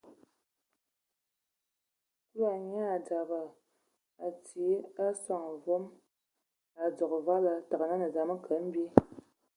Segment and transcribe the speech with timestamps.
[2.33, 3.57] Kulu nyaa dzabag, a
[4.27, 4.77] atin
[5.07, 5.85] eson wos,
[6.77, 8.89] a udzogo vala, nye təgə yəm kə mbil.